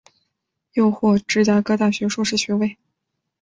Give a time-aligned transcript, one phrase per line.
[0.73, 2.75] 又获芝加哥大学硕士学位。